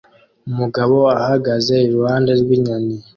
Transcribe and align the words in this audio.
Umugabo 0.49 0.97
ahagaze 1.21 1.73
iruhande 1.87 2.31
rw'inyoni 2.41 2.95